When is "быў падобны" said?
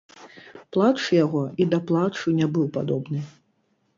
2.55-3.19